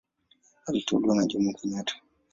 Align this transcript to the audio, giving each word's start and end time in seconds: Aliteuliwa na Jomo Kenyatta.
Aliteuliwa 0.67 1.15
na 1.15 1.25
Jomo 1.25 1.53
Kenyatta. 1.53 1.95